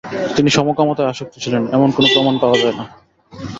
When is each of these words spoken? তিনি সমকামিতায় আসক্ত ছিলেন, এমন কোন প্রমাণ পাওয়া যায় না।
তিনি 0.35 0.49
সমকামিতায় 0.49 1.09
আসক্ত 1.09 1.33
ছিলেন, 1.43 1.63
এমন 1.71 1.89
কোন 1.91 2.05
প্রমাণ 2.13 2.35
পাওয়া 2.41 2.57
যায় 2.57 2.75
না। 2.79 2.85